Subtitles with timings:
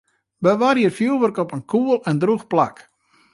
[0.43, 2.77] Bewarje it fjoerwurk op in koel en drûch plak.